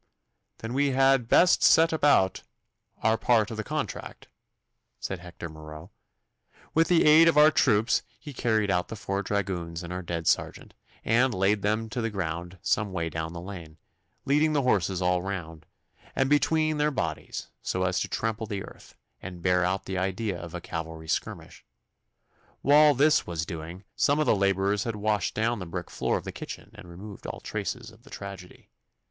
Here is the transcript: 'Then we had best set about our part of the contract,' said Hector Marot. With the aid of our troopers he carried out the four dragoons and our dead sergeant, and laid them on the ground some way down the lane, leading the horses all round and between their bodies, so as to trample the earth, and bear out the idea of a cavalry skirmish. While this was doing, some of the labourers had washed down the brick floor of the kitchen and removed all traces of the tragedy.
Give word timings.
'Then 0.57 0.73
we 0.73 0.87
had 0.93 1.27
best 1.27 1.61
set 1.61 1.93
about 1.93 2.41
our 3.03 3.19
part 3.19 3.51
of 3.51 3.57
the 3.57 3.63
contract,' 3.63 4.29
said 4.99 5.19
Hector 5.19 5.47
Marot. 5.47 5.91
With 6.73 6.87
the 6.87 7.05
aid 7.05 7.27
of 7.27 7.37
our 7.37 7.51
troopers 7.51 8.01
he 8.19 8.33
carried 8.33 8.71
out 8.71 8.87
the 8.87 8.95
four 8.95 9.21
dragoons 9.21 9.83
and 9.83 9.93
our 9.93 10.01
dead 10.01 10.25
sergeant, 10.25 10.73
and 11.05 11.35
laid 11.35 11.61
them 11.61 11.87
on 11.95 12.01
the 12.01 12.09
ground 12.09 12.57
some 12.63 12.91
way 12.91 13.11
down 13.11 13.31
the 13.33 13.39
lane, 13.39 13.77
leading 14.25 14.53
the 14.53 14.63
horses 14.63 15.03
all 15.03 15.21
round 15.21 15.67
and 16.15 16.31
between 16.31 16.77
their 16.77 16.89
bodies, 16.89 17.49
so 17.61 17.83
as 17.83 17.99
to 17.99 18.07
trample 18.07 18.47
the 18.47 18.63
earth, 18.63 18.95
and 19.21 19.43
bear 19.43 19.63
out 19.63 19.85
the 19.85 19.99
idea 19.99 20.35
of 20.35 20.55
a 20.55 20.61
cavalry 20.61 21.07
skirmish. 21.07 21.63
While 22.63 22.95
this 22.95 23.27
was 23.27 23.45
doing, 23.45 23.83
some 23.95 24.17
of 24.17 24.25
the 24.25 24.35
labourers 24.35 24.83
had 24.83 24.95
washed 24.95 25.35
down 25.35 25.59
the 25.59 25.67
brick 25.67 25.91
floor 25.91 26.17
of 26.17 26.23
the 26.23 26.31
kitchen 26.31 26.71
and 26.73 26.89
removed 26.89 27.27
all 27.27 27.39
traces 27.39 27.91
of 27.91 28.01
the 28.01 28.09
tragedy. 28.09 28.71